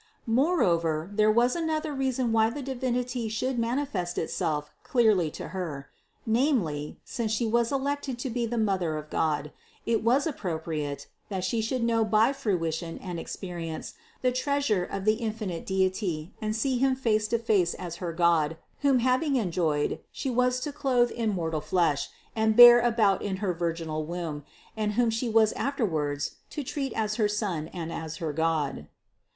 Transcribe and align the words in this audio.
Moreover, 0.25 1.11
there 1.13 1.29
was 1.29 1.55
another 1.55 1.93
reason 1.93 2.31
why 2.31 2.49
the 2.49 2.63
Divinity 2.63 3.29
should 3.29 3.59
manifest 3.59 4.17
Itself 4.17 4.71
clearly 4.81 5.29
to 5.29 5.49
Her: 5.49 5.91
namely, 6.25 6.97
since 7.05 7.31
She 7.31 7.45
was 7.45 7.71
elected 7.71 8.17
to 8.17 8.31
be 8.31 8.47
the 8.47 8.57
Mother 8.57 8.97
of 8.97 9.11
God, 9.11 9.51
it 9.85 10.03
was 10.03 10.25
ap 10.25 10.39
propriate, 10.39 11.05
that 11.29 11.43
She 11.43 11.61
should 11.61 11.83
know 11.83 12.03
by 12.03 12.33
fruition 12.33 12.97
and 12.97 13.19
experi 13.19 13.67
ence 13.67 13.93
the 14.23 14.31
treasure 14.31 14.83
of 14.83 15.05
the 15.05 15.13
infinite 15.17 15.67
Deity 15.67 16.33
and 16.41 16.55
see 16.55 16.79
Him 16.79 16.95
face 16.95 17.27
to 17.27 17.37
face 17.37 17.75
as 17.75 17.97
her 17.97 18.11
God, 18.11 18.57
whom 18.79 19.01
having 19.01 19.35
enjoyed, 19.35 19.99
She 20.11 20.31
was 20.31 20.59
to 20.61 20.71
clothe 20.71 21.11
in 21.11 21.29
mortal 21.29 21.61
flesh 21.61 22.09
and 22.35 22.55
bear 22.55 22.79
about 22.79 23.21
in 23.21 23.35
her 23.37 23.53
virginal 23.53 24.03
womb, 24.03 24.45
and 24.75 24.93
whom 24.93 25.11
She 25.11 25.29
was 25.29 25.51
afterwards 25.53 26.37
to 26.49 26.63
treat 26.63 26.91
as 26.93 27.17
her 27.17 27.27
Son 27.27 27.67
and 27.67 27.93
as 27.93 28.15
her 28.17 28.33
God. 28.33 28.87